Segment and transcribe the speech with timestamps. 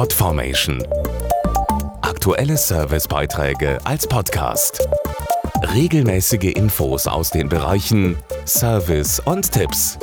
[0.00, 0.82] Podformation.
[2.00, 4.88] Aktuelle Servicebeiträge als Podcast.
[5.74, 8.16] Regelmäßige Infos aus den Bereichen
[8.46, 9.98] Service und Tipps.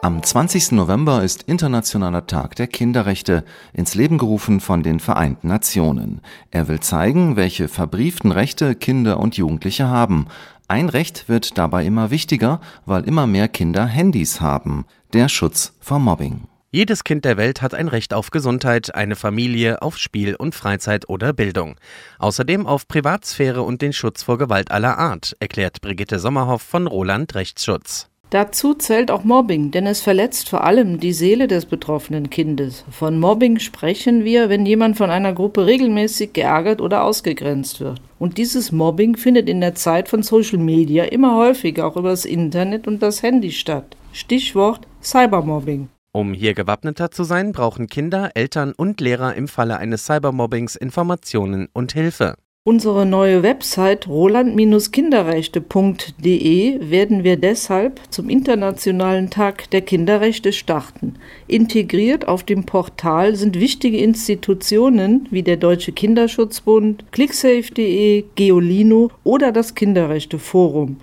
[0.00, 0.72] Am 20.
[0.72, 6.22] November ist Internationaler Tag der Kinderrechte, ins Leben gerufen von den Vereinten Nationen.
[6.50, 10.28] Er will zeigen, welche verbrieften Rechte Kinder und Jugendliche haben.
[10.66, 14.86] Ein Recht wird dabei immer wichtiger, weil immer mehr Kinder Handys haben.
[15.12, 16.48] Der Schutz vor Mobbing.
[16.74, 21.06] Jedes Kind der Welt hat ein Recht auf Gesundheit, eine Familie, auf Spiel und Freizeit
[21.06, 21.76] oder Bildung.
[22.18, 27.34] Außerdem auf Privatsphäre und den Schutz vor Gewalt aller Art, erklärt Brigitte Sommerhoff von Roland
[27.34, 28.08] Rechtsschutz.
[28.30, 32.86] Dazu zählt auch Mobbing, denn es verletzt vor allem die Seele des betroffenen Kindes.
[32.90, 38.00] Von Mobbing sprechen wir, wenn jemand von einer Gruppe regelmäßig geärgert oder ausgegrenzt wird.
[38.18, 42.24] Und dieses Mobbing findet in der Zeit von Social Media immer häufiger auch über das
[42.24, 43.94] Internet und das Handy statt.
[44.14, 45.88] Stichwort Cybermobbing.
[46.14, 51.70] Um hier gewappneter zu sein, brauchen Kinder, Eltern und Lehrer im Falle eines Cybermobbings Informationen
[51.72, 52.34] und Hilfe.
[52.64, 61.14] Unsere neue Website roland-kinderrechte.de werden wir deshalb zum Internationalen Tag der Kinderrechte starten.
[61.48, 69.74] Integriert auf dem Portal sind wichtige Institutionen wie der Deutsche Kinderschutzbund, clicksafe.de, Geolino oder das
[69.74, 70.98] Kinderrechteforum.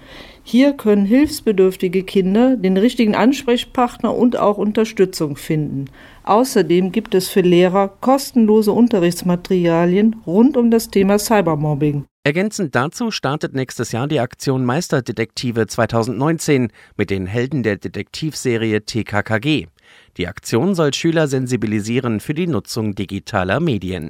[0.52, 5.86] Hier können hilfsbedürftige Kinder den richtigen Ansprechpartner und auch Unterstützung finden.
[6.23, 12.05] Außerdem gibt es für Lehrer kostenlose Unterrichtsmaterialien rund um das Thema Cybermobbing.
[12.23, 19.67] Ergänzend dazu startet nächstes Jahr die Aktion Meisterdetektive 2019 mit den Helden der Detektivserie TKKG.
[20.17, 24.09] Die Aktion soll Schüler sensibilisieren für die Nutzung digitaler Medien.